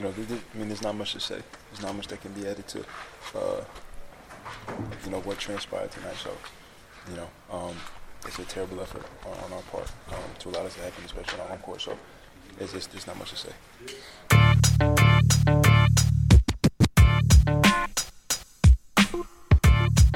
[0.00, 0.14] you know,
[0.54, 1.40] I mean, there's not much to say.
[1.70, 2.80] There's not much that can be added to,
[3.34, 3.62] uh,
[5.04, 6.16] you know, what transpired tonight.
[6.16, 6.30] So,
[7.10, 7.76] you know, um,
[8.26, 11.40] it's a terrible effort on, on our part um, to allow this to happen, especially
[11.40, 11.82] on our court.
[11.82, 11.98] So
[12.58, 13.52] it's just there's not much to say.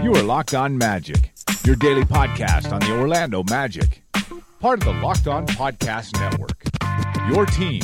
[0.02, 1.32] You are Locked On Magic,
[1.66, 4.02] your daily podcast on the Orlando Magic,
[4.60, 6.64] part of the Locked On Podcast Network.
[7.30, 7.82] Your team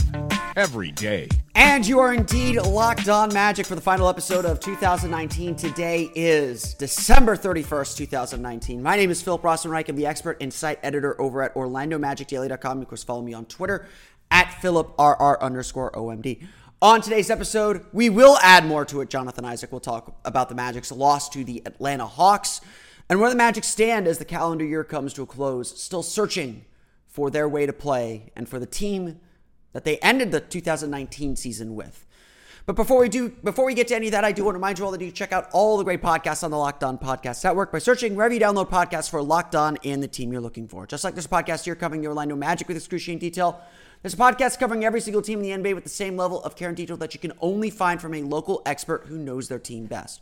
[0.56, 1.28] every day.
[1.54, 5.56] And you are indeed locked on magic for the final episode of 2019.
[5.56, 8.82] Today is December 31st, 2019.
[8.82, 9.88] My name is Philip Rossman-Reich.
[9.88, 12.82] I'm the expert and site editor over at OrlandoMagicDaily.com.
[12.82, 13.86] Of course, follow me on Twitter
[14.30, 16.46] at PhilipRR underscore OMD.
[16.82, 19.10] On today's episode, we will add more to it.
[19.10, 22.62] Jonathan Isaac will talk about the Magic's loss to the Atlanta Hawks
[23.10, 26.64] and where the Magic stand as the calendar year comes to a close, still searching
[27.06, 29.20] for their way to play and for the team
[29.72, 32.06] that they ended the 2019 season with.
[32.66, 34.58] But before we do, before we get to any of that, I do want to
[34.58, 36.98] remind you all that you check out all the great podcasts on the Locked On
[36.98, 40.40] Podcast Network by searching wherever you download podcasts for Locked On and the team you're
[40.40, 40.86] looking for.
[40.86, 43.60] Just like this podcast here covering the Orlando Magic with excruciating detail,
[44.02, 46.54] there's a podcast covering every single team in the NBA with the same level of
[46.54, 49.58] care and detail that you can only find from a local expert who knows their
[49.58, 50.20] team best.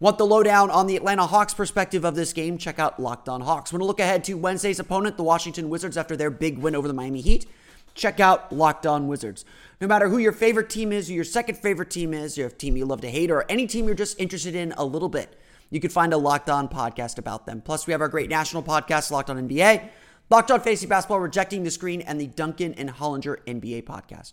[0.00, 2.58] Want the lowdown on the Atlanta Hawks perspective of this game?
[2.58, 3.72] Check out Locked On Hawks.
[3.72, 6.88] Want to look ahead to Wednesday's opponent, the Washington Wizards, after their big win over
[6.88, 7.46] the Miami Heat?
[7.94, 9.44] Check out Locked On Wizards.
[9.80, 12.76] No matter who your favorite team is, who your second favorite team is, your team
[12.76, 15.38] you love to hate, or any team you're just interested in a little bit,
[15.70, 17.60] you can find a Locked On podcast about them.
[17.60, 19.88] Plus, we have our great national podcast, Locked On NBA,
[20.30, 24.32] Locked On Fantasy Basketball, Rejecting the Screen, and the Duncan and Hollinger NBA podcast.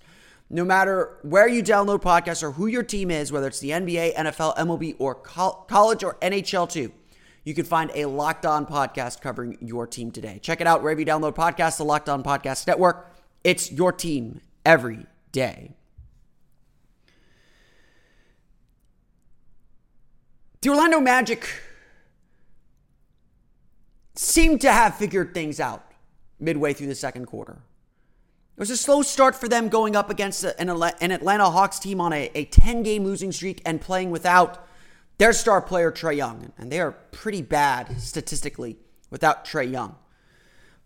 [0.50, 4.16] No matter where you download podcasts or who your team is, whether it's the NBA,
[4.16, 6.92] NFL, MLB, or college or NHL too,
[7.44, 10.40] you can find a Locked On podcast covering your team today.
[10.42, 13.16] Check it out wherever you download podcasts, the Locked On Podcast Network.
[13.44, 15.76] It's your team every day.
[20.62, 21.48] The Orlando Magic
[24.16, 25.86] seemed to have figured things out
[26.40, 27.62] midway through the second quarter.
[28.58, 32.12] It was a slow start for them going up against an Atlanta Hawks team on
[32.12, 34.68] a 10 game losing streak and playing without
[35.18, 36.52] their star player, Trae Young.
[36.58, 38.78] And they are pretty bad statistically
[39.10, 39.96] without Trae Young.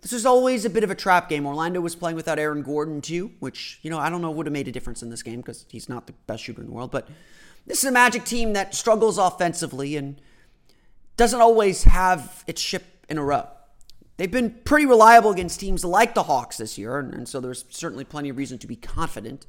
[0.04, 1.46] This was always a bit of a trap game.
[1.46, 4.54] Orlando was playing without Aaron Gordon, too, which, you know, I don't know would have
[4.54, 6.92] made a difference in this game because he's not the best shooter in the world.
[6.92, 7.08] But
[7.66, 10.20] this is a Magic team that struggles offensively and
[11.16, 13.48] doesn't always have its ship in a row.
[14.18, 17.64] They've been pretty reliable against teams like the Hawks this year, and, and so there's
[17.70, 19.48] certainly plenty of reason to be confident.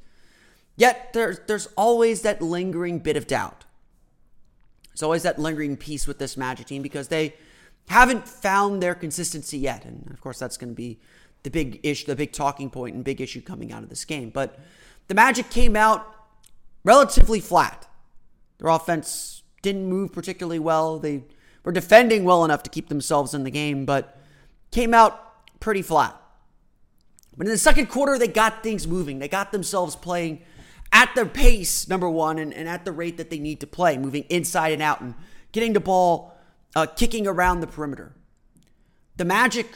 [0.77, 3.65] Yet there's there's always that lingering bit of doubt.
[4.87, 7.35] There's always that lingering piece with this Magic team because they
[7.87, 9.85] haven't found their consistency yet.
[9.85, 10.99] And of course, that's going to be
[11.43, 14.29] the big issue, the big talking point and big issue coming out of this game.
[14.29, 14.59] But
[15.07, 16.13] the Magic came out
[16.83, 17.87] relatively flat.
[18.57, 20.99] Their offense didn't move particularly well.
[20.99, 21.23] They
[21.63, 24.17] were defending well enough to keep themselves in the game, but
[24.71, 26.19] came out pretty flat.
[27.37, 29.19] But in the second quarter, they got things moving.
[29.19, 30.41] They got themselves playing
[30.91, 33.97] at their pace, number one, and, and at the rate that they need to play,
[33.97, 35.15] moving inside and out and
[35.51, 36.34] getting the ball
[36.75, 38.13] uh, kicking around the perimeter.
[39.17, 39.73] The Magic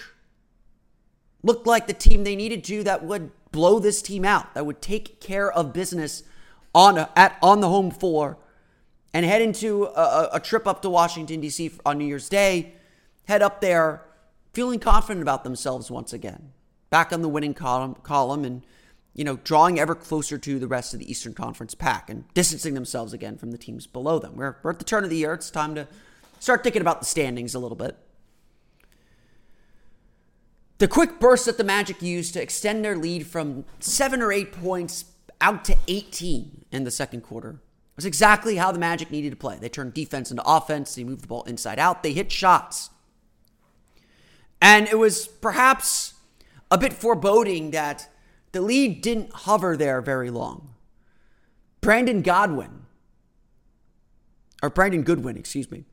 [1.41, 4.81] looked like the team they needed to that would blow this team out, that would
[4.81, 6.23] take care of business
[6.75, 8.37] on at on the home floor,
[9.13, 11.71] and head into a, a trip up to Washington D.C.
[11.85, 12.73] on New Year's Day.
[13.27, 14.03] Head up there,
[14.53, 16.51] feeling confident about themselves once again,
[16.89, 18.63] back on the winning column, column, and
[19.13, 22.73] you know drawing ever closer to the rest of the Eastern Conference pack and distancing
[22.73, 24.35] themselves again from the teams below them.
[24.35, 25.87] We're, we're at the turn of the year; it's time to
[26.39, 27.97] start thinking about the standings a little bit.
[30.79, 34.53] The quick burst that the Magic used to extend their lead from seven or eight
[34.53, 35.05] points
[35.41, 37.59] out to 18 in the second quarter
[37.97, 39.57] was exactly how the Magic needed to play.
[39.59, 42.89] They turned defense into offense, they moved the ball inside out, they hit shots.
[44.61, 46.13] And it was perhaps
[46.71, 48.09] a bit foreboding that
[48.53, 50.73] the lead didn't hover there very long.
[51.81, 52.85] Brandon Godwin,
[54.63, 55.83] or Brandon Goodwin, excuse me,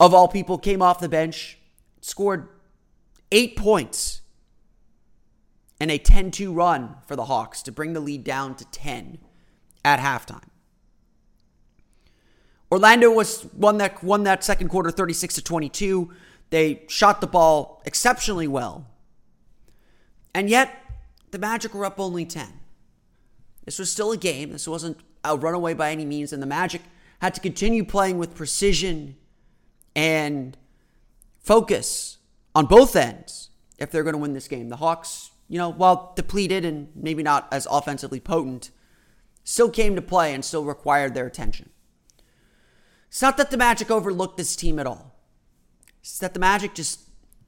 [0.00, 1.58] of all people, came off the bench,
[2.00, 2.48] scored
[3.30, 4.22] eight points,
[5.78, 9.18] and a 10 2 run for the Hawks to bring the lead down to 10
[9.84, 10.48] at halftime.
[12.72, 16.10] Orlando was won that won that second quarter 36 to 22.
[16.50, 18.86] They shot the ball exceptionally well.
[20.34, 20.72] And yet,
[21.30, 22.46] the Magic were up only 10.
[23.64, 24.52] This was still a game.
[24.52, 26.82] This wasn't a runaway by any means, and the Magic
[27.20, 29.16] had to continue playing with precision
[30.00, 30.56] and
[31.40, 32.16] focus
[32.54, 34.70] on both ends if they're going to win this game.
[34.70, 38.70] The Hawks, you know, while depleted and maybe not as offensively potent,
[39.44, 41.68] still came to play and still required their attention.
[43.08, 45.20] It's not that the Magic overlooked this team at all.
[46.00, 47.00] It's that the Magic just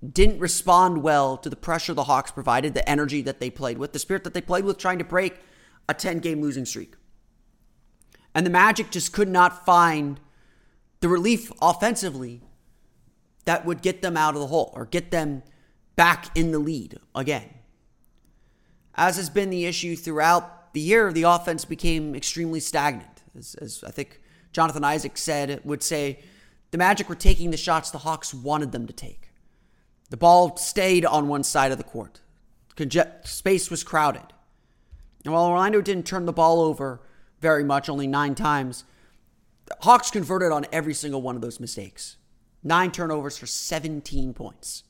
[0.06, 3.94] didn't respond well to the pressure the Hawks provided, the energy that they played with,
[3.94, 5.40] the spirit that they played with trying to break
[5.88, 6.96] a 10 game losing streak.
[8.34, 10.20] And the Magic just could not find
[11.02, 12.40] the relief offensively
[13.44, 15.42] that would get them out of the hole or get them
[15.96, 17.50] back in the lead again.
[18.94, 23.22] As has been the issue throughout the year, the offense became extremely stagnant.
[23.36, 24.20] As, as I think
[24.52, 26.20] Jonathan Isaac said, would say
[26.70, 29.30] the Magic were taking the shots the Hawks wanted them to take.
[30.10, 32.20] The ball stayed on one side of the court.
[32.76, 34.32] Conge- space was crowded.
[35.24, 37.00] And while Orlando didn't turn the ball over
[37.40, 38.84] very much, only nine times,
[39.80, 42.16] Hawks converted on every single one of those mistakes.
[42.62, 44.84] Nine turnovers for 17 points.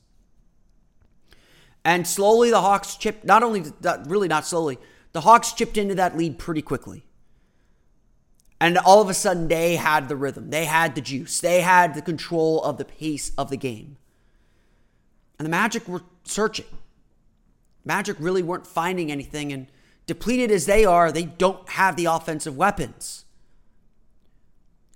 [1.85, 3.63] And slowly the Hawks chipped, not only,
[4.05, 4.77] really not slowly,
[5.11, 7.05] the Hawks chipped into that lead pretty quickly.
[8.59, 10.49] And all of a sudden, they had the rhythm.
[10.49, 11.41] They had the juice.
[11.41, 13.97] They had the control of the pace of the game.
[15.37, 16.65] And the Magic were searching.
[17.83, 19.51] Magic really weren't finding anything.
[19.51, 19.67] And
[20.05, 23.22] depleted as they are, they don't have the offensive weapons.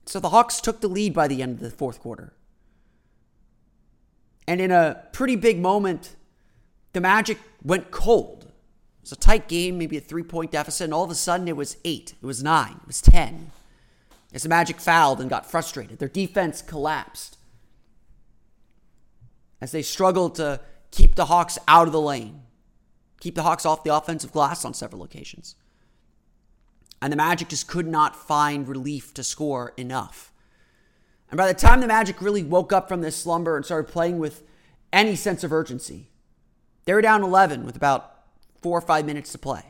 [0.07, 2.33] So the Hawks took the lead by the end of the fourth quarter.
[4.48, 6.15] And in a pretty big moment,
[6.94, 8.45] the Magic went cold.
[8.45, 11.50] It was a tight game, maybe a three point deficit, and all of a sudden
[11.50, 13.51] it was eight, it was nine, it was 10.
[14.33, 17.38] As the Magic fouled and got frustrated, their defense collapsed.
[19.59, 20.62] As they struggled to
[20.92, 22.44] keep the Hawks out of the lane,
[23.19, 25.56] keep the Hawks off the offensive glass on several occasions.
[27.01, 30.31] And the Magic just could not find relief to score enough.
[31.29, 34.17] And by the time the Magic really woke up from this slumber and started playing
[34.19, 34.44] with
[34.91, 36.09] any sense of urgency,
[36.85, 38.23] they were down 11 with about
[38.61, 39.63] four or five minutes to play.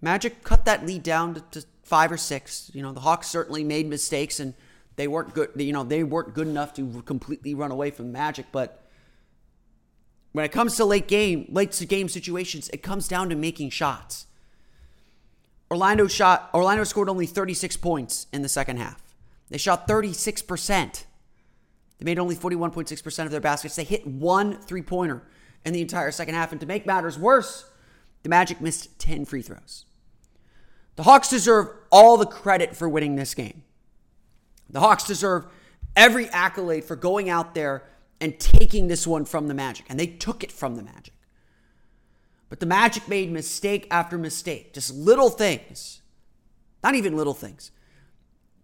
[0.00, 2.70] Magic cut that lead down to, to five or six.
[2.74, 4.54] You know, the Hawks certainly made mistakes and
[4.96, 5.50] they weren't good.
[5.56, 8.46] You know, they weren't good enough to completely run away from Magic.
[8.52, 8.84] But
[10.32, 14.26] when it comes to late game, late game situations, it comes down to making shots.
[15.70, 16.50] Orlando shot.
[16.54, 19.02] Orlando scored only 36 points in the second half.
[19.50, 21.04] They shot 36%.
[21.98, 23.76] They made only 41.6% of their baskets.
[23.76, 25.22] They hit one three pointer
[25.64, 26.52] in the entire second half.
[26.52, 27.70] And to make matters worse,
[28.22, 29.84] the Magic missed 10 free throws.
[30.96, 33.62] The Hawks deserve all the credit for winning this game.
[34.70, 35.46] The Hawks deserve
[35.96, 37.84] every accolade for going out there
[38.20, 39.86] and taking this one from the Magic.
[39.88, 41.13] And they took it from the Magic.
[42.54, 46.02] But the Magic made mistake after mistake, just little things.
[46.84, 47.72] Not even little things.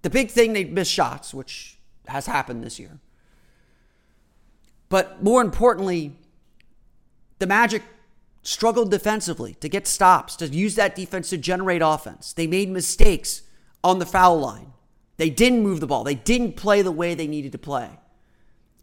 [0.02, 1.76] The big thing, they missed shots, which
[2.06, 3.00] has happened this year.
[4.90, 6.14] But more importantly,
[7.40, 7.82] the Magic
[8.42, 12.32] struggled defensively to get stops, to use that defense to generate offense.
[12.32, 13.43] They made mistakes
[13.82, 14.72] on the foul line.
[15.17, 16.05] They didn't move the ball.
[16.05, 17.91] They didn't play the way they needed to play.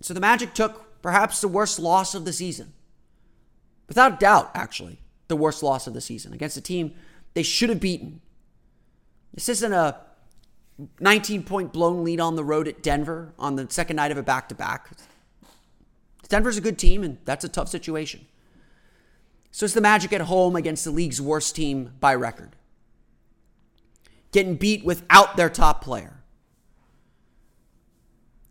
[0.01, 2.73] So the Magic took perhaps the worst loss of the season.
[3.87, 6.93] Without doubt, actually, the worst loss of the season against a team
[7.33, 8.21] they should have beaten.
[9.33, 9.97] This isn't a
[10.99, 14.23] 19 point blown lead on the road at Denver on the second night of a
[14.23, 14.89] back to back.
[16.29, 18.25] Denver's a good team, and that's a tough situation.
[19.51, 22.55] So it's the Magic at home against the league's worst team by record.
[24.31, 26.21] Getting beat without their top player.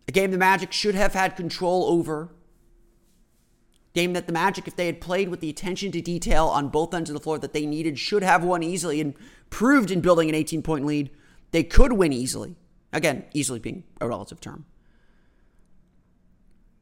[0.07, 2.29] A game the Magic should have had control over.
[3.97, 6.93] Game that the Magic, if they had played with the attention to detail on both
[6.93, 9.15] ends of the floor that they needed, should have won easily and
[9.49, 11.09] proved in building an 18 point lead
[11.49, 12.55] they could win easily.
[12.93, 14.65] Again, easily being a relative term.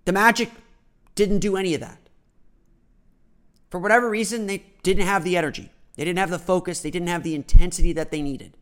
[0.03, 0.51] The Magic
[1.15, 2.10] didn't do any of that.
[3.69, 5.72] For whatever reason, they didn't have the energy.
[5.95, 6.81] They didn't have the focus.
[6.81, 8.57] They didn't have the intensity that they needed.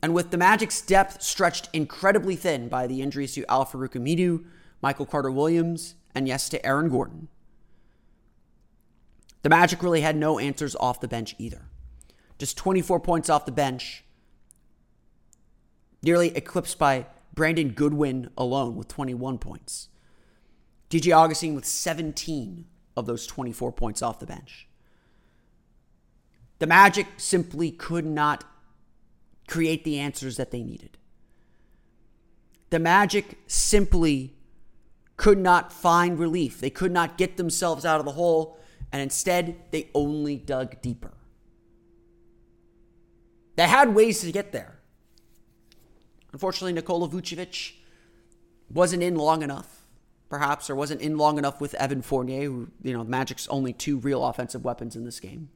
[0.00, 4.44] And with the Magic's depth stretched incredibly thin by the injuries to Al Aminu,
[4.80, 7.26] Michael Carter Williams, and yes, to Aaron Gordon,
[9.42, 11.62] the Magic really had no answers off the bench either.
[12.38, 14.04] Just 24 points off the bench,
[16.02, 19.88] nearly eclipsed by Brandon Goodwin alone with 21 points.
[20.90, 22.64] DJ Augustin with 17
[22.96, 24.66] of those 24 points off the bench.
[26.58, 28.44] The Magic simply could not
[29.46, 30.98] create the answers that they needed.
[32.70, 34.34] The Magic simply
[35.16, 36.60] could not find relief.
[36.60, 38.57] They could not get themselves out of the hole,
[38.92, 41.12] and instead, they only dug deeper.
[43.56, 44.78] They had ways to get there.
[46.32, 47.72] Unfortunately, Nikola Vucevic
[48.70, 49.86] wasn't in long enough,
[50.28, 53.98] perhaps, or wasn't in long enough with Evan Fournier, who, you know, Magic's only two
[53.98, 55.48] real offensive weapons in this game.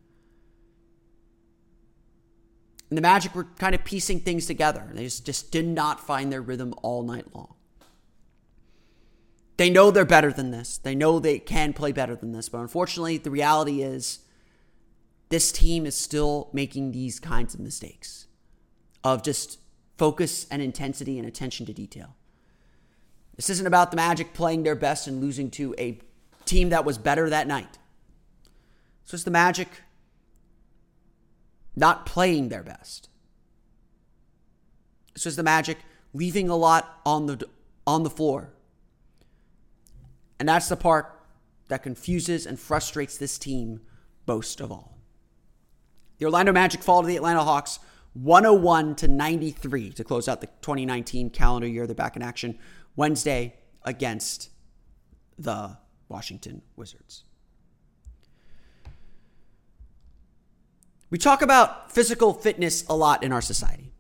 [2.91, 4.87] And the Magic were kind of piecing things together.
[4.93, 7.55] They just, just did not find their rhythm all night long.
[9.57, 10.79] They know they're better than this.
[10.79, 12.49] They know they can play better than this.
[12.49, 14.21] But unfortunately, the reality is
[15.29, 18.27] this team is still making these kinds of mistakes
[19.05, 19.59] of just
[19.99, 22.17] focus and intensity and attention to detail.
[23.37, 25.99] This isn't about the Magic playing their best and losing to a
[26.45, 27.79] team that was better that night.
[29.03, 29.69] It's just the Magic
[31.75, 33.09] not playing their best.
[35.15, 35.79] It's just the Magic
[36.13, 37.47] leaving a lot on the
[37.87, 38.53] on the floor.
[40.43, 41.21] And that's the part
[41.69, 43.81] that confuses and frustrates this team
[44.27, 44.99] most of all.
[46.19, 47.79] The Orlando Magic fall to the Atlanta Hawks
[48.15, 51.87] 101 to 93 to close out the 2019 calendar year.
[51.87, 52.59] They're back in action
[52.97, 54.51] Wednesday against
[55.39, 57.23] the Washington Wizards.
[61.09, 63.93] We talk about physical fitness a lot in our society.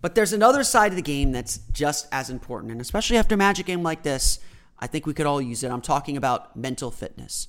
[0.00, 2.72] But there's another side of the game that's just as important.
[2.72, 4.40] And especially after a magic game like this,
[4.80, 5.70] I think we could all use it.
[5.70, 7.48] I'm talking about mental fitness.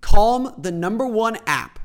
[0.00, 1.78] Calm, the number one app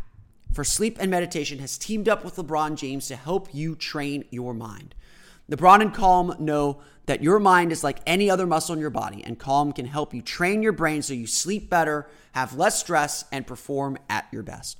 [0.53, 4.53] for sleep and meditation, has teamed up with LeBron James to help you train your
[4.53, 4.95] mind.
[5.49, 9.23] LeBron and Calm know that your mind is like any other muscle in your body,
[9.23, 13.25] and Calm can help you train your brain so you sleep better, have less stress,
[13.31, 14.77] and perform at your best.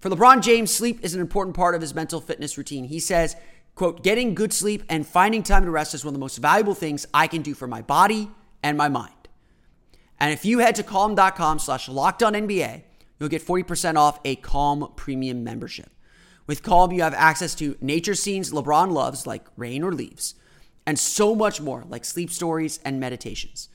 [0.00, 2.84] For LeBron James, sleep is an important part of his mental fitness routine.
[2.84, 3.34] He says,
[3.74, 6.74] quote, getting good sleep and finding time to rest is one of the most valuable
[6.74, 8.30] things I can do for my body
[8.62, 9.12] and my mind.
[10.20, 12.82] And if you head to calm.com slash locked on NBA,
[13.18, 15.90] you'll get 40% off a Calm premium membership.
[16.46, 20.34] With Calm, you have access to nature scenes LeBron loves, like rain or leaves,
[20.86, 23.68] and so much more, like sleep stories and meditations.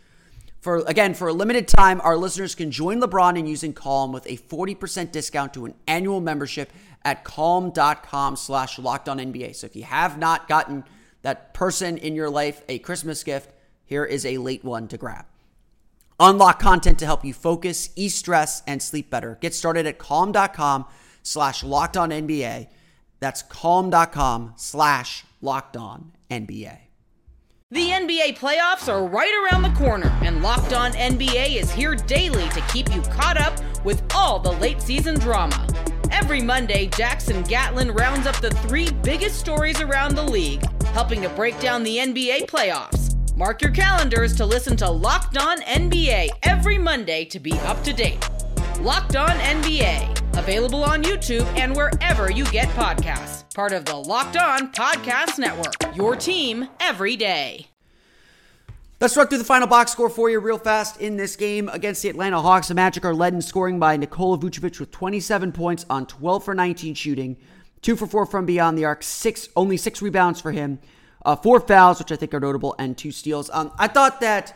[0.60, 4.26] For again, for a limited time, our listeners can join LeBron in using Calm with
[4.26, 6.72] a 40% discount to an annual membership
[7.04, 9.56] at calm.com slash locked on NBA.
[9.56, 10.86] So if you have not gotten
[11.22, 13.52] that person in your life a Christmas gift,
[13.86, 15.26] here is a late one to grab.
[16.24, 19.38] Unlock content to help you focus, ease stress, and sleep better.
[19.42, 20.86] Get started at calm.com
[21.22, 22.68] slash locked on NBA.
[23.20, 26.78] That's calm.com slash locked on NBA.
[27.72, 32.48] The NBA playoffs are right around the corner, and Locked On NBA is here daily
[32.50, 35.68] to keep you caught up with all the late season drama.
[36.12, 41.30] Every Monday, Jackson Gatlin rounds up the three biggest stories around the league, helping to
[41.30, 43.03] break down the NBA playoffs.
[43.36, 47.92] Mark your calendars to listen to Locked On NBA every Monday to be up to
[47.92, 48.24] date.
[48.80, 53.52] Locked On NBA, available on YouTube and wherever you get podcasts.
[53.56, 55.74] Part of the Locked On Podcast Network.
[55.96, 57.70] Your team every day.
[59.02, 62.04] Let's run through the final box score for you real fast in this game against
[62.04, 62.68] the Atlanta Hawks.
[62.68, 66.54] The Magic are led in scoring by Nikola Vucevic with 27 points on 12 for
[66.54, 67.38] 19 shooting,
[67.82, 70.78] two for four from beyond the arc, six only six rebounds for him,
[71.26, 73.50] uh, four fouls, which I think are notable, and two steals.
[73.54, 74.54] Um, I thought that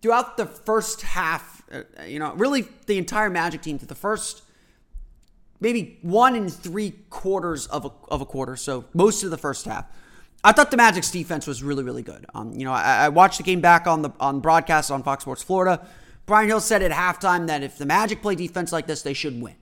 [0.00, 4.42] throughout the first half, uh, you know, really the entire Magic team, through the first
[5.60, 9.64] maybe one and three quarters of a, of a quarter, so most of the first
[9.64, 9.86] half.
[10.44, 12.26] I thought the Magic's defense was really, really good.
[12.34, 15.22] Um, you know, I, I, watched the game back on the on broadcast on Fox
[15.22, 15.86] Sports Florida.
[16.26, 19.40] Brian Hill said at halftime that if the Magic play defense like this, they should
[19.40, 19.54] win,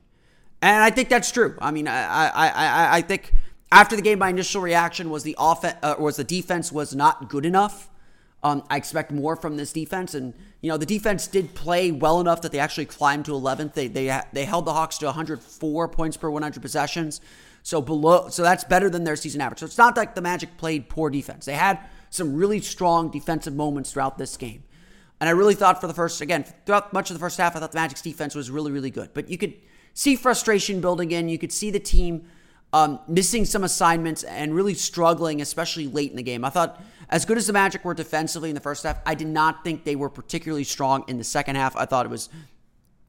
[0.62, 1.54] and I think that's true.
[1.60, 3.34] I mean, I I I, I think
[3.72, 7.28] after the game, my initial reaction was the offense uh, was the defense was not
[7.28, 7.88] good enough.
[8.42, 12.20] Um, I expect more from this defense, and you know the defense did play well
[12.20, 13.74] enough that they actually climbed to 11th.
[13.74, 17.20] They they they held the Hawks to 104 points per 100 possessions,
[17.62, 19.60] so below so that's better than their season average.
[19.60, 21.44] So it's not like the Magic played poor defense.
[21.44, 24.64] They had some really strong defensive moments throughout this game,
[25.20, 27.60] and I really thought for the first again throughout much of the first half, I
[27.60, 29.10] thought the Magic's defense was really really good.
[29.12, 29.54] But you could
[29.92, 31.28] see frustration building in.
[31.28, 32.26] You could see the team
[32.72, 36.44] um, missing some assignments and really struggling, especially late in the game.
[36.44, 39.26] I thought, as good as the Magic were defensively in the first half, I did
[39.26, 41.74] not think they were particularly strong in the second half.
[41.76, 42.28] I thought it was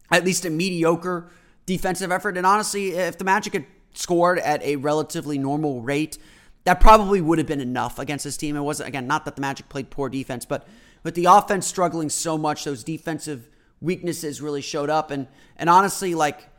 [0.09, 1.29] at least a mediocre
[1.65, 2.37] defensive effort.
[2.37, 6.17] And honestly, if the Magic had scored at a relatively normal rate,
[6.63, 8.55] that probably would have been enough against this team.
[8.55, 10.67] It wasn't, again, not that the Magic played poor defense, but
[11.03, 13.49] with the offense struggling so much, those defensive
[13.79, 15.11] weaknesses really showed up.
[15.11, 15.27] And,
[15.57, 16.49] and honestly, like,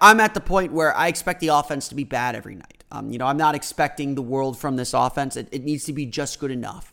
[0.00, 2.84] I'm at the point where I expect the offense to be bad every night.
[2.92, 5.36] Um, you know, I'm not expecting the world from this offense.
[5.36, 6.92] It, it needs to be just good enough.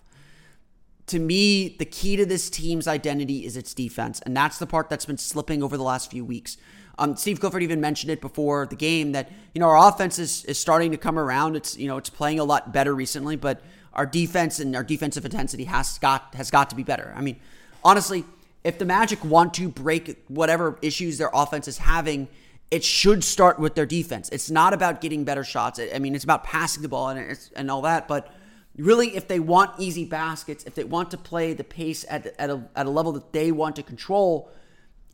[1.08, 4.90] To me, the key to this team's identity is its defense, and that's the part
[4.90, 6.58] that's been slipping over the last few weeks.
[7.00, 10.44] Um, Steve Clifford even mentioned it before the game that you know our offense is,
[10.46, 11.56] is starting to come around.
[11.56, 13.62] It's you know it's playing a lot better recently, but
[13.94, 17.14] our defense and our defensive intensity has got has got to be better.
[17.16, 17.40] I mean,
[17.84, 18.26] honestly,
[18.64, 22.28] if the Magic want to break whatever issues their offense is having,
[22.70, 24.30] it should start with their defense.
[24.30, 25.80] It's not about getting better shots.
[25.80, 28.34] I mean, it's about passing the ball and and all that, but
[28.78, 32.50] really if they want easy baskets, if they want to play the pace at, at,
[32.50, 34.52] a, at a level that they want to control,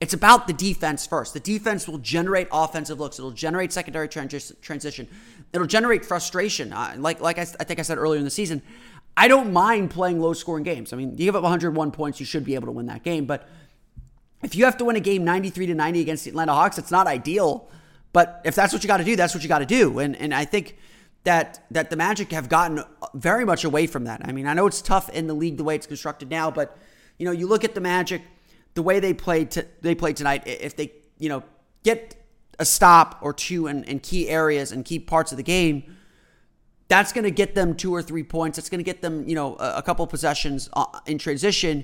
[0.02, 1.34] it's about the defense first.
[1.34, 3.20] The defense will generate offensive looks.
[3.20, 5.08] It'll generate secondary transition.
[5.54, 6.74] It'll generate frustration.
[6.74, 8.62] Uh, like like I, I think I said earlier in the season,
[9.16, 10.92] I don't mind playing low scoring games.
[10.92, 13.26] I mean, you give up 101 points, you should be able to win that game.
[13.26, 13.48] But
[14.44, 16.92] if you have to win a game 93 to 90 against the Atlanta Hawks, it's
[16.92, 17.70] not ideal.
[18.12, 20.00] But if that's what you got to do, that's what you got to do.
[20.00, 20.78] And and I think
[21.24, 22.84] that that the Magic have gotten
[23.14, 24.22] very much away from that.
[24.24, 26.78] I mean, I know it's tough in the league the way it's constructed now, but
[27.18, 28.22] you know, you look at the Magic,
[28.76, 30.44] the way they played t- they played tonight.
[30.46, 31.44] If they you know
[31.84, 32.16] get
[32.60, 35.96] a stop or two in, in key areas and key parts of the game,
[36.88, 38.58] that's going to get them two or three points.
[38.58, 41.84] That's going to get them, you know, a, a couple possessions uh, in transition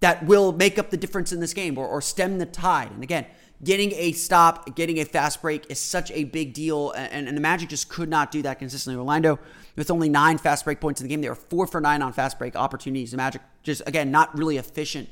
[0.00, 2.90] that will make up the difference in this game or, or stem the tide.
[2.90, 3.26] And again,
[3.62, 6.92] getting a stop, getting a fast break is such a big deal.
[6.92, 8.98] And, and, the Magic just could not do that consistently.
[8.98, 9.38] Orlando,
[9.76, 12.12] with only nine fast break points in the game, they were four for nine on
[12.12, 13.10] fast break opportunities.
[13.10, 15.08] The Magic just, again, not really efficient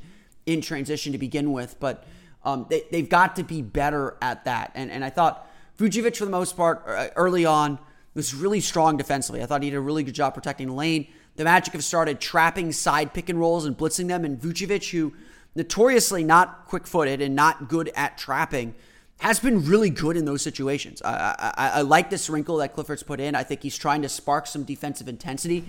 [0.47, 2.05] in transition to begin with, but
[2.45, 4.73] um, they, they've got to be better at that.
[4.75, 5.47] And, and I thought
[5.79, 7.79] Vucevic, for the most part, uh, early on,
[8.15, 9.43] was really strong defensively.
[9.43, 11.09] I thought he did a really good job protecting the lane.
[11.39, 15.15] The Magic have started trapping side pick and rolls and blitzing them, and Vucevic, who
[15.55, 18.75] notoriously not quick footed and not good at trapping,
[19.21, 21.01] has been really good in those situations.
[21.01, 23.37] I, I, I, like this wrinkle that Clifford's put in.
[23.37, 25.65] I think he's trying to spark some defensive intensity.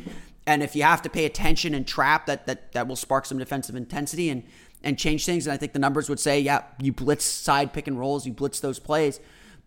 [0.47, 3.37] And if you have to pay attention and trap, that that, that will spark some
[3.37, 4.43] defensive intensity and
[4.83, 5.45] and change things.
[5.45, 8.33] And I think the numbers would say, yeah, you blitz side pick and rolls, you
[8.33, 9.19] blitz those plays.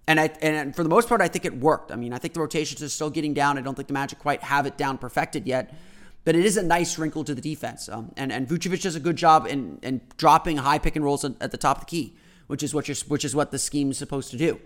[0.09, 1.93] And I and for the most part, I think it worked.
[1.93, 3.57] I mean, I think the rotations are still getting down.
[3.57, 5.75] I don't think the Magic quite have it down perfected yet,
[6.25, 7.89] but it is a nice wrinkle to the defense.
[7.89, 11.25] Um, and and Vucevic does a good job in in dropping high pick and rolls
[11.25, 13.91] at the top of the key, which is what you're, which is what the scheme
[13.91, 14.61] is supposed to do.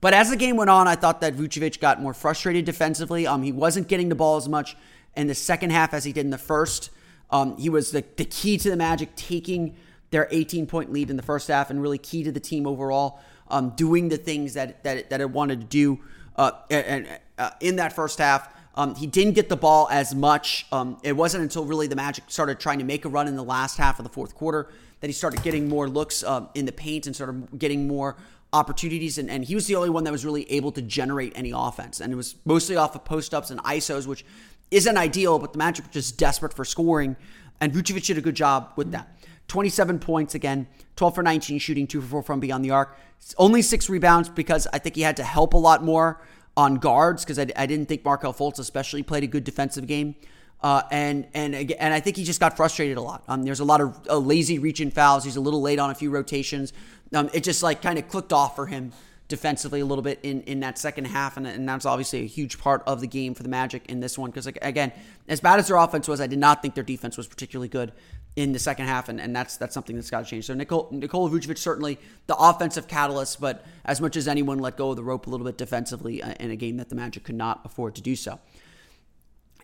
[0.00, 3.26] But as the game went on, I thought that Vucevic got more frustrated defensively.
[3.26, 4.76] Um, he wasn't getting the ball as much
[5.16, 6.90] in the second half as he did in the first.
[7.30, 9.76] Um, he was the, the key to the Magic taking
[10.10, 13.20] their 18 point lead in the first half and really key to the team overall,
[13.48, 16.00] um, doing the things that, that, that it wanted to do
[16.36, 17.08] uh, and,
[17.38, 18.52] uh, in that first half.
[18.76, 20.66] Um, he didn't get the ball as much.
[20.72, 23.44] Um, it wasn't until really the Magic started trying to make a run in the
[23.44, 24.68] last half of the fourth quarter
[25.00, 28.16] that he started getting more looks um, in the paint and started getting more
[28.52, 29.18] opportunities.
[29.18, 32.00] And, and he was the only one that was really able to generate any offense.
[32.00, 34.24] And it was mostly off of post ups and ISOs, which
[34.70, 37.16] isn't ideal, but the Magic were just desperate for scoring,
[37.60, 39.08] and Vucevic did a good job with that.
[39.48, 42.96] 27 points again, 12 for 19 shooting, 2 for 4 from beyond the arc.
[43.38, 46.20] Only six rebounds because I think he had to help a lot more
[46.56, 50.14] on guards because I, I, didn't think Markelle Fultz especially played a good defensive game.
[50.62, 53.22] Uh, and and and I think he just got frustrated a lot.
[53.28, 55.22] Um, there's a lot of uh, lazy reaching fouls.
[55.24, 56.72] He's a little late on a few rotations.
[57.12, 58.92] Um, it just like kind of clicked off for him
[59.28, 62.58] defensively a little bit in, in that second half, and, and that's obviously a huge
[62.58, 64.30] part of the game for the Magic in this one.
[64.30, 64.92] Because like, again,
[65.28, 67.92] as bad as their offense was, I did not think their defense was particularly good
[68.36, 70.46] in the second half, and, and that's that's something that's got to change.
[70.46, 74.90] So Nicole, Nikola Vucevic certainly the offensive catalyst, but as much as anyone let go
[74.90, 77.36] of the rope a little bit defensively uh, in a game that the Magic could
[77.36, 78.40] not afford to do so.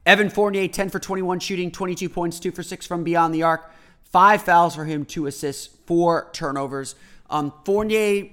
[0.07, 3.71] Evan Fournier, 10 for 21 shooting, 22 points, 2 for 6 from beyond the arc,
[4.05, 6.95] five fouls for him, two assists, four turnovers.
[7.29, 8.31] Um, Fournier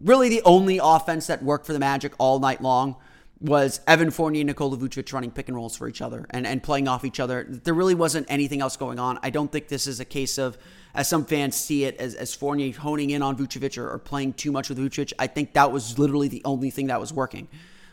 [0.00, 2.96] really the only offense that worked for the Magic all night long
[3.44, 6.62] was Evan Fournier and Nikola Vucevic running pick and rolls for each other and, and
[6.62, 7.44] playing off each other.
[7.46, 9.18] There really wasn't anything else going on.
[9.22, 10.56] I don't think this is a case of,
[10.94, 14.32] as some fans see it, as, as Fournier honing in on Vucevic or, or playing
[14.32, 15.12] too much with Vucevic.
[15.18, 17.48] I think that was literally the only thing that was working.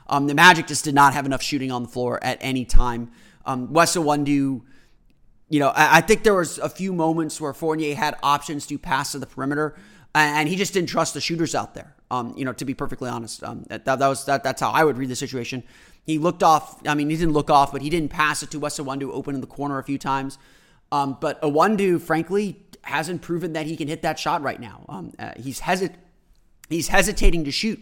[0.08, 3.12] Um, the Magic just did not have enough shooting on the floor at any time.
[3.46, 4.62] Um, Wes Iwundu,
[5.50, 8.80] you know, I, I think there was a few moments where Fournier had options to
[8.80, 9.76] pass to the perimeter,
[10.13, 11.95] and he just didn't trust the shooters out there.
[12.10, 14.84] Um, you know, to be perfectly honest, um, that, that, was that, that's how I
[14.84, 15.63] would read the situation.
[16.06, 16.86] He looked off.
[16.86, 19.36] I mean, he didn't look off, but he didn't pass it to Wes Iwundu open
[19.36, 20.38] in the corner a few times.
[20.91, 24.86] Um, but Iwundu, frankly, hasn't proven that he can hit that shot right now.
[24.89, 25.93] Um, uh, he's hesit
[26.69, 27.80] he's hesitating to shoot,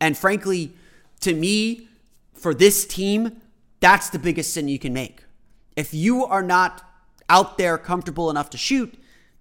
[0.00, 0.72] and frankly,
[1.20, 1.88] to me,
[2.34, 3.40] for this team,
[3.80, 5.24] that's the biggest sin you can make.
[5.76, 6.84] If you are not
[7.28, 8.94] out there comfortable enough to shoot,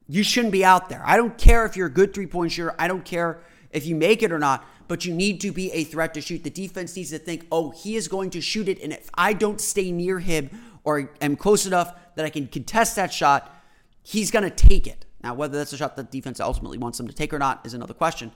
[0.08, 1.04] you shouldn't be out there.
[1.06, 2.76] I don't care if you're a good three point shooter.
[2.80, 3.41] I don't care
[3.72, 4.65] if you make it or not.
[4.88, 6.43] but you need to be a threat to shoot.
[6.43, 9.34] The defense needs to think, oh, he is going to shoot it, and if I
[9.34, 10.50] don't stay near him
[10.84, 13.54] or am close enough that I can contest that shot,
[14.04, 15.06] he's going to take it.
[15.24, 17.74] Now, whether that's a shot that defense ultimately wants him to take or not is
[17.74, 18.32] another question.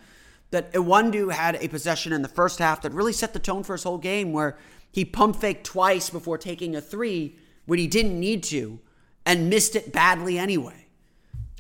[0.50, 3.74] That Iwundu had a possession in the first half that really set the tone for
[3.74, 4.58] his whole game, where
[4.92, 8.80] he pump faked twice before taking a three when he didn't need to,
[9.26, 10.81] and missed it badly anyway.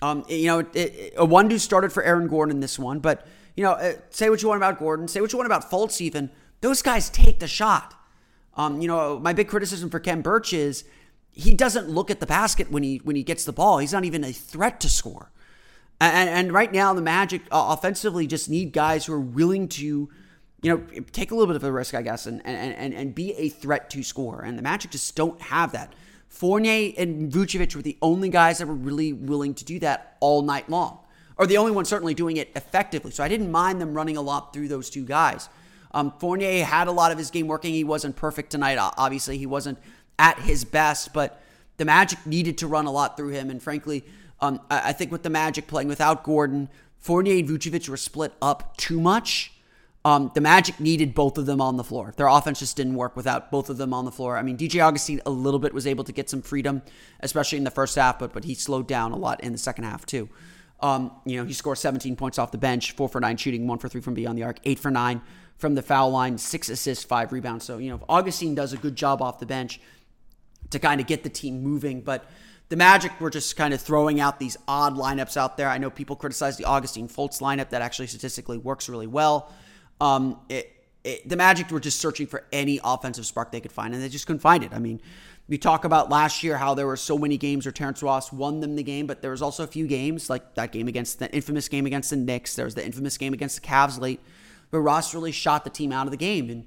[0.01, 3.63] Um, you know, it, it, Iwundu started for Aaron Gordon in this one, but you
[3.63, 6.31] know, uh, say what you want about Gordon, say what you want about Fultz, even
[6.61, 7.93] those guys take the shot.
[8.55, 10.83] Um, you know, my big criticism for Khem Birch is
[11.31, 13.77] he doesn't look at the basket when he when he gets the ball.
[13.77, 15.31] He's not even a threat to score.
[15.99, 19.83] And, and right now, the Magic uh, offensively just need guys who are willing to,
[19.83, 20.09] you
[20.63, 20.77] know,
[21.11, 23.49] take a little bit of a risk, I guess, and and and, and be a
[23.49, 24.41] threat to score.
[24.41, 25.93] And the Magic just don't have that.
[26.31, 30.41] Fournier and Vucevic were the only guys that were really willing to do that all
[30.41, 30.97] night long,
[31.37, 33.11] or the only ones certainly doing it effectively.
[33.11, 35.49] So I didn't mind them running a lot through those two guys.
[35.93, 37.73] Um, Fournier had a lot of his game working.
[37.73, 38.77] He wasn't perfect tonight.
[38.79, 39.77] Obviously, he wasn't
[40.17, 41.41] at his best, but
[41.75, 43.49] the Magic needed to run a lot through him.
[43.49, 44.05] And frankly,
[44.39, 48.31] um, I, I, think with the Magic playing without Gordon, Fournier and Vucevic were split
[48.41, 49.51] up too much.
[50.03, 52.13] Um, the Magic needed both of them on the floor.
[52.17, 54.35] Their offense just didn't work without both of them on the floor.
[54.35, 56.81] I mean, DJ Augustin a little bit was able to get some freedom,
[57.19, 59.83] especially in the first half, but but he slowed down a lot in the second
[59.83, 60.27] half too.
[60.79, 63.77] Um, you know, he scored 17 points off the bench, four for nine shooting, one
[63.77, 65.21] for three from beyond the arc, eight for nine
[65.57, 67.63] from the foul line, six assists, five rebounds.
[67.63, 69.79] So, you know, if Augustin does a good job off the bench,
[70.71, 72.01] to kind of get the team moving.
[72.01, 72.25] But
[72.69, 75.69] the Magic were just kind of throwing out these odd lineups out there.
[75.69, 79.51] I know people criticize the Augustin Fultz lineup that actually statistically works really well.
[80.01, 83.93] Um, it, it, the Magic were just searching for any offensive spark they could find,
[83.93, 84.73] and they just couldn't find it.
[84.73, 84.99] I mean,
[85.47, 88.59] we talk about last year how there were so many games where Terrence Ross won
[88.61, 91.31] them the game, but there was also a few games like that game against the
[91.33, 92.55] infamous game against the Knicks.
[92.55, 94.19] There was the infamous game against the Cavs late,
[94.71, 96.49] where Ross really shot the team out of the game.
[96.49, 96.65] And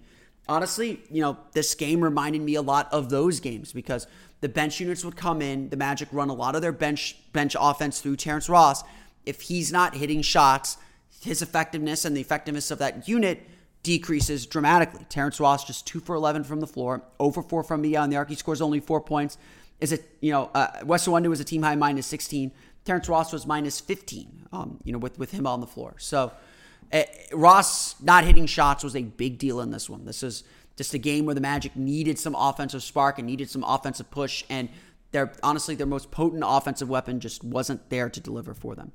[0.49, 4.07] honestly, you know, this game reminded me a lot of those games because
[4.42, 7.57] the bench units would come in, the Magic run a lot of their bench bench
[7.59, 8.85] offense through Terrence Ross.
[9.27, 10.77] If he's not hitting shots,
[11.25, 13.47] his effectiveness and the effectiveness of that unit
[13.83, 15.05] decreases dramatically.
[15.09, 18.29] Terrence Ross just two for eleven from the floor, over four from beyond the arc.
[18.29, 19.37] He scores only four points.
[19.81, 22.53] Is it you know uh, Wes Iwundu was a team high minus sixteen.
[22.85, 24.47] Terrence Ross was minus fifteen.
[24.53, 25.95] Um, you know with with him on the floor.
[25.99, 26.33] So
[26.93, 30.05] uh, Ross not hitting shots was a big deal in this one.
[30.05, 30.45] This is
[30.77, 34.45] just a game where the Magic needed some offensive spark and needed some offensive push,
[34.49, 34.69] and
[35.13, 38.93] their honestly their most potent offensive weapon just wasn't there to deliver for them.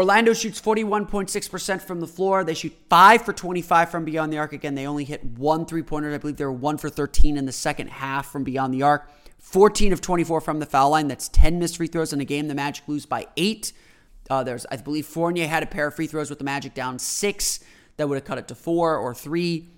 [0.00, 2.42] Orlando shoots 41.6% from the floor.
[2.42, 4.54] They shoot 5 for 25 from beyond the arc.
[4.54, 6.14] Again, they only hit one three pointer.
[6.14, 9.10] I believe they were 1 for 13 in the second half from beyond the arc.
[9.40, 11.06] 14 of 24 from the foul line.
[11.08, 12.48] That's 10 missed free throws in a game.
[12.48, 13.74] The Magic lose by 8.
[14.30, 16.98] Uh, there's, I believe, Fournier had a pair of free throws with the Magic down
[16.98, 17.60] six
[17.98, 19.68] that would have cut it to four or three,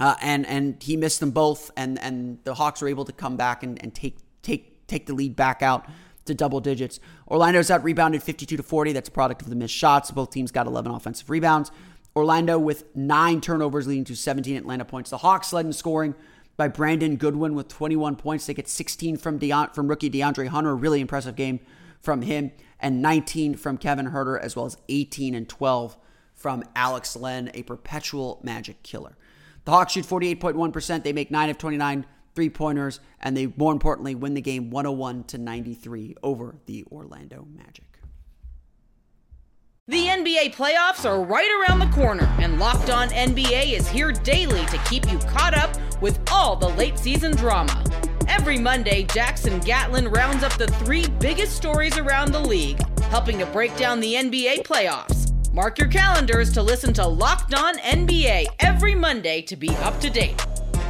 [0.00, 3.36] uh, and and he missed them both, and and the Hawks were able to come
[3.36, 5.86] back and, and take take take the lead back out
[6.24, 7.00] to double digits.
[7.28, 8.92] Orlando's out rebounded 52 to 40.
[8.92, 10.10] That's a product of the missed shots.
[10.10, 11.70] Both teams got 11 offensive rebounds.
[12.16, 15.10] Orlando with nine turnovers, leading to 17 Atlanta points.
[15.10, 16.14] The Hawks led in scoring
[16.56, 18.46] by Brandon Goodwin with 21 points.
[18.46, 20.76] They get 16 from Deont- from rookie DeAndre Hunter.
[20.76, 21.60] Really impressive game
[22.00, 25.96] from him and 19 from Kevin Huerter, as well as 18 and 12
[26.34, 29.16] from Alex Len, a perpetual magic killer.
[29.64, 31.02] The Hawks shoot 48.1%.
[31.02, 32.04] They make 9 of 29
[32.34, 37.46] three pointers, and they, more importantly, win the game 101 to 93 over the Orlando
[37.54, 37.84] Magic.
[39.86, 44.64] The NBA playoffs are right around the corner, and Locked On NBA is here daily
[44.66, 47.84] to keep you caught up with all the late season drama.
[48.26, 53.46] Every Monday, Jackson Gatlin rounds up the three biggest stories around the league, helping to
[53.46, 55.32] break down the NBA playoffs.
[55.52, 60.08] Mark your calendars to listen to Locked On NBA every Monday to be up to
[60.08, 60.44] date.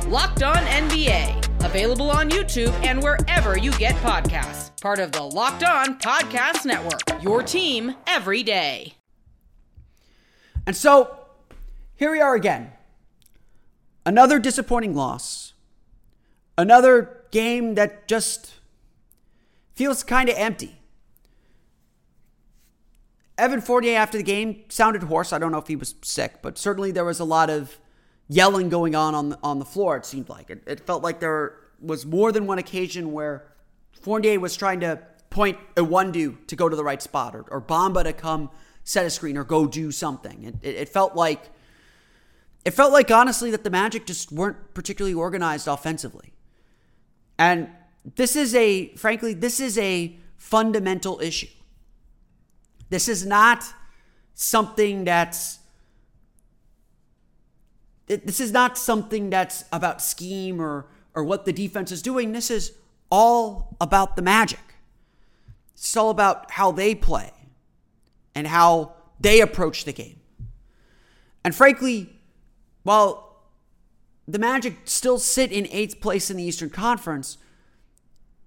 [0.08, 4.78] Locked On NBA, available on YouTube and wherever you get podcasts.
[4.82, 8.96] Part of the Locked On Podcast Network, your team every day.
[10.66, 11.20] And so,
[11.96, 12.72] here we are again.
[14.04, 15.54] Another disappointing loss.
[16.58, 18.56] Another game that just
[19.72, 20.80] feels kind of empty.
[23.38, 25.32] Evan Fournier after the game sounded hoarse.
[25.32, 27.78] I don't know if he was sick, but certainly there was a lot of
[28.28, 29.96] yelling going on on the, on the floor.
[29.96, 33.46] It seemed like it, it felt like there was more than one occasion where
[33.92, 37.44] Fournier was trying to point a one Iwundu to go to the right spot, or,
[37.48, 38.50] or Bamba to come
[38.84, 40.44] set a screen or go do something.
[40.44, 41.50] It, it, it felt like
[42.64, 46.32] it felt like honestly that the Magic just weren't particularly organized offensively.
[47.38, 47.68] And
[48.16, 51.48] this is a, frankly, this is a fundamental issue.
[52.88, 53.64] This is not
[54.34, 55.58] something that's
[58.06, 62.32] this is not something that's about scheme or or what the defense is doing.
[62.32, 62.72] This is
[63.10, 64.58] all about the magic.
[65.74, 67.32] It's all about how they play
[68.34, 70.20] and how they approach the game.
[71.44, 72.10] And frankly,
[72.82, 73.42] while
[74.26, 77.38] the Magic still sit in eighth place in the Eastern Conference,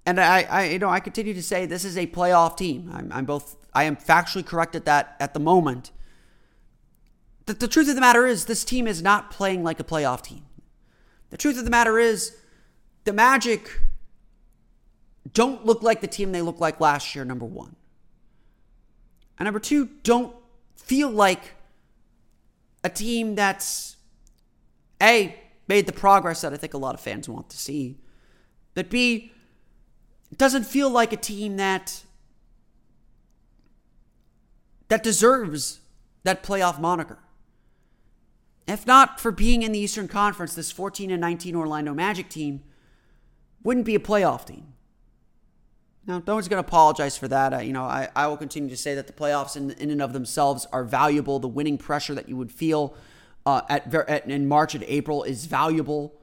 [0.05, 2.89] and I, I you know, I continue to say this is a playoff team.
[2.93, 5.91] I'm, I'm both, I am factually correct at that at the moment.
[7.47, 10.21] The, the truth of the matter is, this team is not playing like a playoff
[10.21, 10.43] team.
[11.31, 12.37] The truth of the matter is,
[13.05, 13.79] the Magic
[15.33, 17.75] don't look like the team they looked like last year, number one.
[19.39, 20.35] And number two, don't
[20.75, 21.55] feel like
[22.83, 23.95] a team that's
[25.01, 25.35] A,
[25.67, 27.97] made the progress that I think a lot of fans want to see,
[28.73, 29.31] but B,
[30.35, 32.03] doesn't feel like a team that
[34.89, 35.79] that deserves
[36.23, 37.19] that playoff moniker.
[38.67, 42.63] If not for being in the Eastern Conference, this 14 and 19 Orlando Magic team
[43.63, 44.73] wouldn't be a playoff team.
[46.05, 47.65] Now, no one's going to apologize for that.
[47.65, 50.13] you know, I, I will continue to say that the playoffs in, in and of
[50.13, 51.39] themselves are valuable.
[51.39, 52.95] The winning pressure that you would feel
[53.45, 56.13] uh, at, at, in March and April is valuable.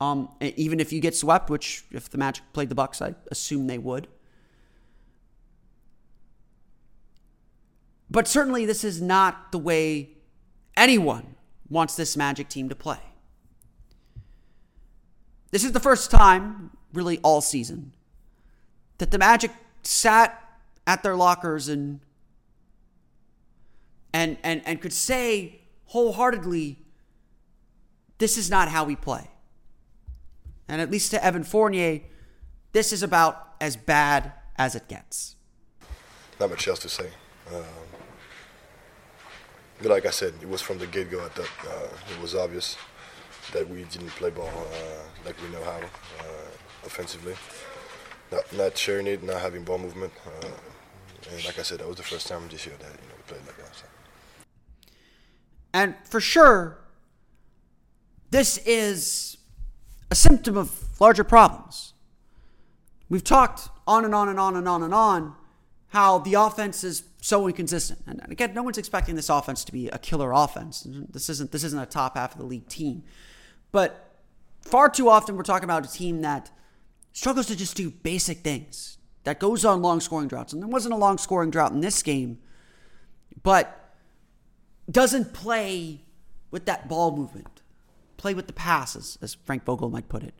[0.00, 3.66] Um, even if you get swept, which if the Magic played the Bucks, I assume
[3.66, 4.08] they would.
[8.10, 10.10] But certainly, this is not the way
[10.76, 11.31] anyone
[11.72, 13.00] wants this Magic team to play.
[15.50, 17.92] This is the first time, really, all season
[18.98, 19.50] that the Magic
[19.82, 20.40] sat
[20.86, 21.98] at their lockers and
[24.12, 26.78] and and and could say wholeheartedly
[28.18, 29.28] this is not how we play.
[30.68, 32.02] And at least to Evan Fournier,
[32.70, 35.34] this is about as bad as it gets.
[36.38, 37.08] Not much else to say.
[37.52, 37.64] Um,
[39.90, 41.24] like I said, it was from the get go.
[41.24, 42.76] I thought uh, it was obvious
[43.52, 47.34] that we didn't play ball uh, like we know how uh, offensively
[48.30, 50.12] not, not sharing it, not having ball movement.
[50.26, 50.48] Uh,
[51.30, 53.22] and like I said, that was the first time this year that you know we
[53.26, 53.76] played like that.
[53.76, 53.84] So.
[55.74, 56.78] And for sure,
[58.30, 59.36] this is
[60.10, 61.92] a symptom of larger problems.
[63.08, 65.34] We've talked on and on and on and on and on
[65.88, 68.00] how the offense is so inconsistent.
[68.06, 70.86] And again, no one's expecting this offense to be a killer offense.
[71.10, 73.04] This isn't this isn't a top half of the league team.
[73.70, 74.18] But
[74.60, 76.50] far too often we're talking about a team that
[77.12, 78.98] struggles to just do basic things.
[79.22, 80.52] That goes on long scoring droughts.
[80.52, 82.38] And there wasn't a long scoring drought in this game,
[83.44, 83.94] but
[84.90, 86.02] doesn't play
[86.50, 87.62] with that ball movement,
[88.16, 90.34] play with the passes, as Frank Vogel might put it,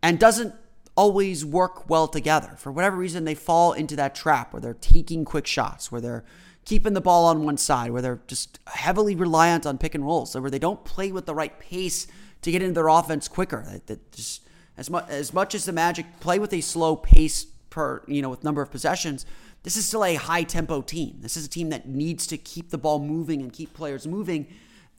[0.00, 0.54] and doesn't
[0.96, 2.54] always work well together.
[2.56, 6.24] For whatever reason, they fall into that trap where they're taking quick shots, where they're
[6.64, 10.34] keeping the ball on one side, where they're just heavily reliant on pick and rolls,
[10.34, 12.06] where they don't play with the right pace
[12.42, 13.80] to get into their offense quicker.
[13.86, 14.42] That, just
[14.76, 18.42] as as much as the Magic play with a slow pace per you know with
[18.42, 19.26] number of possessions,
[19.62, 21.18] this is still a high tempo team.
[21.20, 24.46] This is a team that needs to keep the ball moving and keep players moving,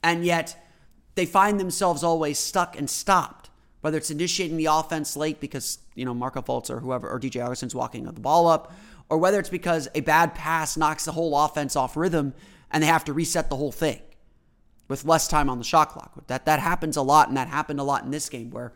[0.02, 0.64] and yet
[1.16, 3.47] they find themselves always stuck and stopped.
[3.80, 7.44] Whether it's initiating the offense late because you know Markelle Fultz or whoever or DJ
[7.44, 8.72] Augustin's walking the ball up,
[9.08, 12.34] or whether it's because a bad pass knocks the whole offense off rhythm
[12.70, 14.00] and they have to reset the whole thing
[14.88, 16.26] with less time on the shot clock.
[16.26, 18.72] That that happens a lot, and that happened a lot in this game where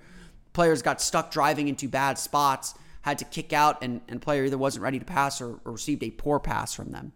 [0.53, 4.59] players got stuck driving into bad spots, had to kick out, and, and player either
[4.59, 7.13] wasn't ready to pass or, or received a poor pass from them,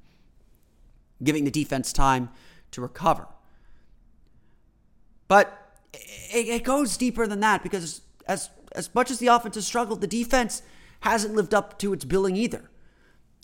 [1.23, 2.31] giving the defense time
[2.73, 3.27] to recover.
[5.29, 5.66] But
[6.33, 10.01] it, it goes deeper than that because as as much as the offense has struggled,
[10.01, 10.63] the defense
[11.01, 12.71] hasn't lived up to its billing either.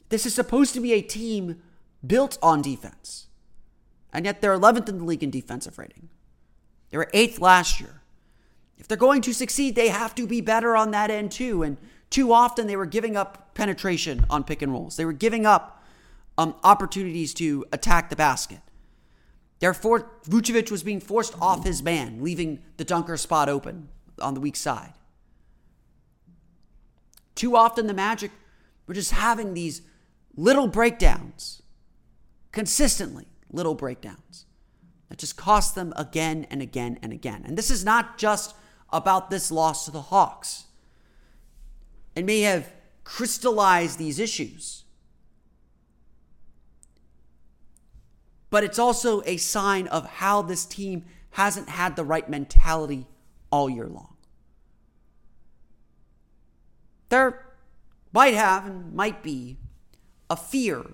[0.08, 1.62] This is supposed to be a team
[2.06, 3.28] built on defense.
[4.12, 6.10] And yet they're 11th in the league in defensive rating.
[6.90, 8.02] They were 8th last year.
[8.76, 11.62] If they're going to succeed, they have to be better on that end too.
[11.62, 11.78] And
[12.10, 14.96] too often they were giving up penetration on pick and rolls.
[14.96, 15.82] They were giving up
[16.36, 18.60] um, opportunities to attack the basket.
[19.62, 24.40] Therefore, Vucevic was being forced off his man, leaving the dunker spot open on the
[24.40, 24.94] weak side.
[27.36, 28.32] Too often, the Magic
[28.88, 29.82] were just having these
[30.34, 31.62] little breakdowns,
[32.50, 34.46] consistently little breakdowns,
[35.08, 37.44] that just cost them again and again and again.
[37.46, 38.56] And this is not just
[38.90, 40.64] about this loss to the Hawks
[42.16, 42.68] It may have
[43.04, 44.81] crystallized these issues.
[48.52, 53.06] But it's also a sign of how this team hasn't had the right mentality
[53.50, 54.14] all year long.
[57.08, 57.46] There
[58.12, 59.56] might have and might be
[60.28, 60.84] a fear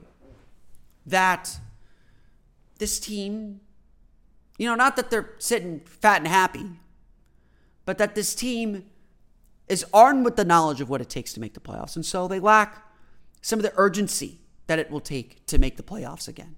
[1.04, 1.58] that
[2.78, 3.60] this team
[4.58, 6.66] You know, not that they're sitting fat and happy,
[7.86, 8.90] but that this team
[9.68, 11.94] is armed with the knowledge of what it takes to make the playoffs.
[11.94, 12.84] And so they lack
[13.40, 16.56] some of the urgency that it will take to make the playoffs again.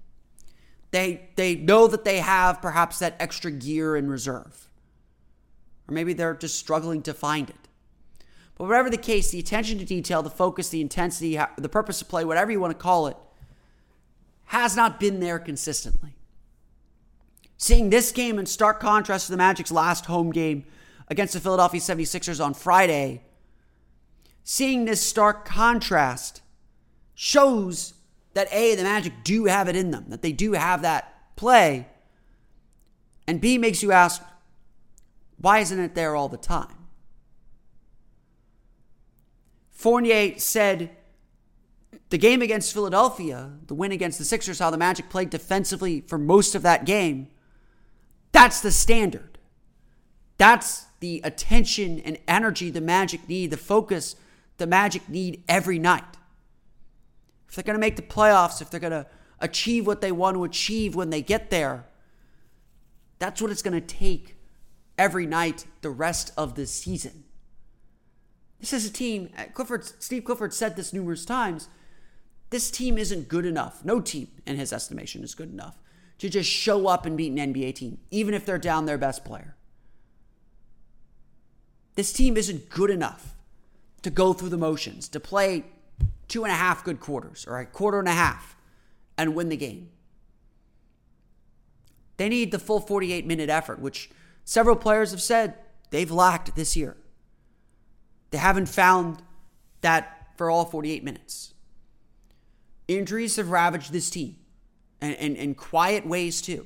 [0.91, 4.69] They they know that they have perhaps that extra gear in reserve.
[5.87, 7.55] Or maybe they're just struggling to find it.
[8.57, 12.09] But whatever the case, the attention to detail, the focus, the intensity, the purpose of
[12.09, 13.17] play, whatever you want to call it,
[14.45, 16.15] has not been there consistently.
[17.57, 20.65] Seeing this game in stark contrast to the Magic's last home game
[21.07, 23.23] against the Philadelphia 76ers on Friday,
[24.43, 26.41] seeing this stark contrast
[27.15, 27.93] shows
[28.33, 31.87] that A, the Magic do have it in them, that they do have that play.
[33.27, 34.21] And B, makes you ask,
[35.37, 36.75] why isn't it there all the time?
[39.71, 40.91] Fournier said
[42.09, 46.17] the game against Philadelphia, the win against the Sixers, how the Magic played defensively for
[46.17, 47.27] most of that game,
[48.31, 49.39] that's the standard.
[50.37, 54.15] That's the attention and energy the Magic need, the focus
[54.57, 56.17] the Magic need every night.
[57.51, 59.05] If they're going to make the playoffs, if they're going to
[59.39, 61.85] achieve what they want to achieve when they get there,
[63.19, 64.37] that's what it's going to take
[64.97, 67.25] every night the rest of the season.
[68.61, 71.67] This is a team, uh, Clifford, Steve Clifford said this numerous times.
[72.51, 73.83] This team isn't good enough.
[73.83, 75.77] No team, in his estimation, is good enough
[76.19, 79.25] to just show up and beat an NBA team, even if they're down their best
[79.25, 79.57] player.
[81.95, 83.35] This team isn't good enough
[84.03, 85.65] to go through the motions, to play
[86.31, 88.55] two and a half good quarters or a quarter and a half
[89.17, 89.89] and win the game.
[92.15, 94.09] They need the full 48 minute effort, which
[94.45, 95.55] several players have said
[95.89, 96.95] they've lacked this year.
[98.29, 99.21] They haven't found
[99.81, 101.53] that for all 48 minutes.
[102.87, 104.37] Injuries have ravaged this team
[105.01, 106.65] and in quiet ways too.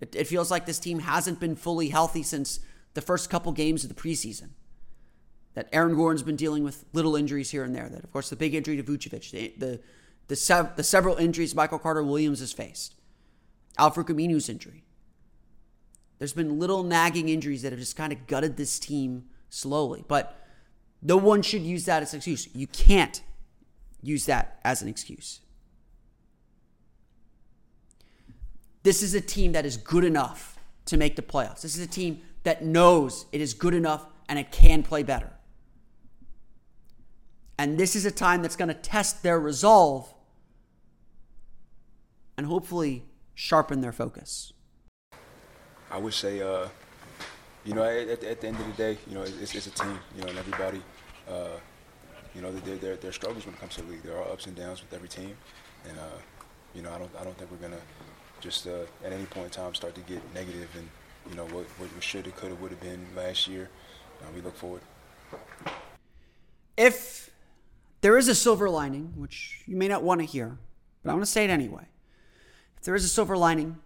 [0.00, 2.60] It, it feels like this team hasn't been fully healthy since
[2.94, 4.50] the first couple games of the preseason.
[5.58, 7.88] That Aaron Gordon's been dealing with little injuries here and there.
[7.88, 9.80] That, of course, the big injury to Vucevic, the, the,
[10.28, 12.94] the, sev- the several injuries Michael Carter Williams has faced,
[13.76, 14.84] Al-Farouq Aminu's injury.
[16.20, 20.04] There's been little nagging injuries that have just kind of gutted this team slowly.
[20.06, 20.40] But
[21.02, 22.48] no one should use that as an excuse.
[22.54, 23.20] You can't
[24.00, 25.40] use that as an excuse.
[28.84, 31.62] This is a team that is good enough to make the playoffs.
[31.62, 35.32] This is a team that knows it is good enough and it can play better.
[37.58, 40.14] And this is a time that's going to test their resolve
[42.36, 44.52] and hopefully sharpen their focus.
[45.90, 46.68] I would say, uh,
[47.64, 49.98] you know, at, at, the end of the day, you know, it's, it's a team,
[50.14, 50.80] you know, and everybody,
[51.28, 51.58] uh,
[52.34, 54.02] you know, there, there, there are struggles when it comes to the league.
[54.02, 55.36] There are ups and downs with every team,
[55.88, 56.18] and uh,
[56.74, 57.80] you know, I don't, I don't think we're gonna
[58.40, 60.88] just uh, at any point in time start to get negative and
[61.28, 63.68] you know what, what should have, could have, would have been last year.
[64.22, 64.82] Uh, we look forward.
[66.76, 67.30] If
[68.00, 70.58] there is a silver lining, which you may not want to hear,
[71.02, 71.86] but I want to say it anyway.
[72.76, 73.78] If there is a silver lining,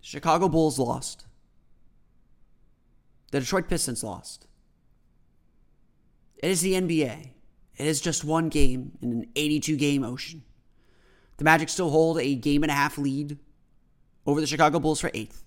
[0.00, 1.26] Chicago Bulls lost.
[3.30, 4.46] The Detroit Pistons lost.
[6.38, 7.30] It is the NBA.
[7.76, 10.42] It is just one game in an 82 game ocean.
[11.36, 13.38] The Magic still hold a game and a half lead
[14.26, 15.44] over the Chicago Bulls for eighth.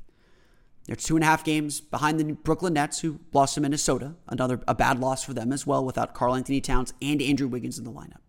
[0.90, 4.16] They're two and a half games behind the Brooklyn Nets, who lost to Minnesota.
[4.28, 7.86] Another a bad loss for them as well, without Karl-Anthony Towns and Andrew Wiggins in
[7.86, 8.22] the lineup.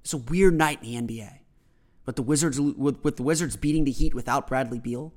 [0.00, 1.38] It's a weird night in the NBA,
[2.04, 5.14] but the Wizards with, with the Wizards beating the Heat without Bradley Beal.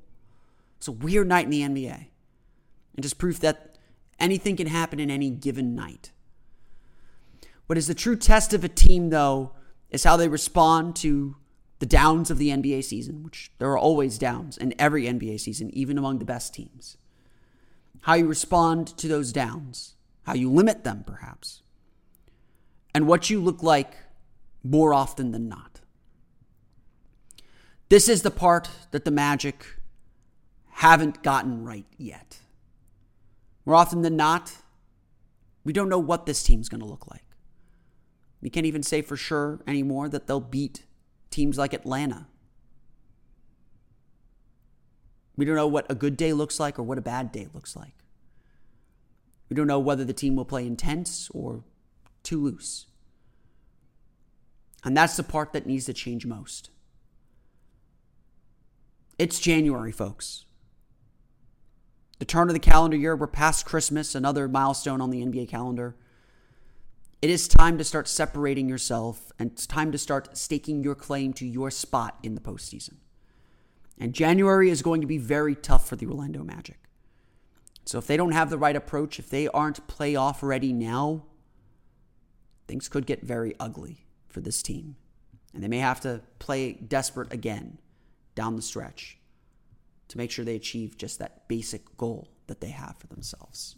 [0.76, 2.06] It's a weird night in the NBA,
[2.94, 3.78] and just proof that
[4.20, 6.12] anything can happen in any given night.
[7.66, 9.56] What is the true test of a team, though,
[9.90, 11.34] is how they respond to
[11.78, 15.70] the downs of the NBA season, which there are always downs in every NBA season,
[15.74, 16.96] even among the best teams.
[18.02, 21.62] How you respond to those downs, how you limit them, perhaps,
[22.94, 23.94] and what you look like
[24.62, 25.80] more often than not.
[27.88, 29.76] This is the part that the Magic
[30.70, 32.38] haven't gotten right yet.
[33.64, 34.52] More often than not,
[35.64, 37.24] we don't know what this team's going to look like.
[38.40, 40.84] We can't even say for sure anymore that they'll beat
[41.36, 42.26] teams like Atlanta.
[45.36, 47.76] We don't know what a good day looks like or what a bad day looks
[47.76, 47.92] like.
[49.50, 51.62] We don't know whether the team will play intense or
[52.22, 52.86] too loose.
[54.82, 56.70] And that's the part that needs to change most.
[59.18, 60.46] It's January, folks.
[62.18, 65.96] The turn of the calendar year, we're past Christmas, another milestone on the NBA calendar.
[67.22, 71.32] It is time to start separating yourself and it's time to start staking your claim
[71.34, 72.96] to your spot in the postseason.
[73.98, 76.78] And January is going to be very tough for the Orlando Magic.
[77.86, 81.24] So if they don't have the right approach, if they aren't playoff ready now,
[82.68, 84.96] things could get very ugly for this team.
[85.54, 87.78] And they may have to play desperate again
[88.34, 89.16] down the stretch
[90.08, 93.76] to make sure they achieve just that basic goal that they have for themselves.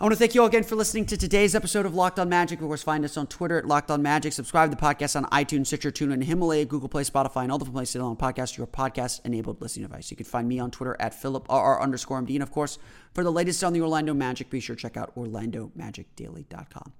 [0.00, 2.28] I want to thank you all again for listening to today's episode of Locked On
[2.28, 2.60] Magic.
[2.60, 4.32] Of course, find us on Twitter at Locked On Magic.
[4.32, 7.64] Subscribe to the podcast on iTunes, Stitcher, TuneIn, Himalaya, Google Play, Spotify, and all the
[7.64, 10.08] places on podcast your podcast-enabled listening device.
[10.12, 12.34] You can find me on Twitter at PhilipRR underscore MD.
[12.34, 12.78] And of course,
[13.12, 16.92] for the latest on the Orlando Magic, be sure to check out OrlandoMagicDaily.com.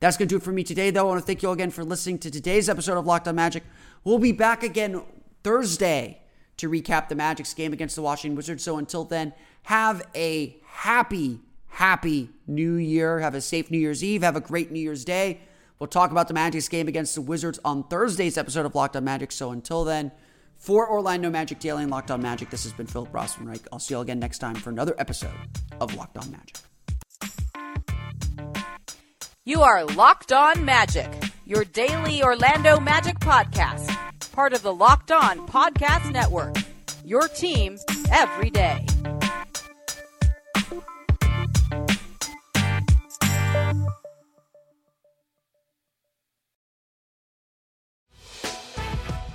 [0.00, 1.06] That's going to do it for me today, though.
[1.06, 3.34] I want to thank you all again for listening to today's episode of Locked On
[3.34, 3.62] Magic.
[4.04, 5.00] We'll be back again
[5.42, 6.20] Thursday
[6.58, 8.62] to recap the Magic's game against the Washington Wizards.
[8.62, 9.32] So until then,
[9.62, 11.40] have a happy
[11.72, 13.18] happy new year.
[13.20, 14.22] Have a safe New Year's Eve.
[14.22, 15.40] Have a great New Year's Day.
[15.78, 19.02] We'll talk about the Magic's game against the Wizards on Thursday's episode of Locked On
[19.02, 19.32] Magic.
[19.32, 20.12] So until then,
[20.58, 23.66] for Orlando Magic Daily and Locked On Magic, this has been Philip Rossman-Reich.
[23.72, 25.34] I'll see you all again next time for another episode
[25.80, 26.58] of Locked On Magic.
[29.44, 31.10] You are Locked On Magic,
[31.46, 33.90] your daily Orlando Magic podcast,
[34.30, 36.54] part of the Locked On Podcast Network.
[37.04, 37.76] Your team
[38.12, 38.86] every day.